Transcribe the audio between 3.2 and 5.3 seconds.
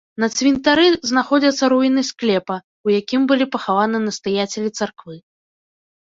былі пахаваны настаяцелі царквы.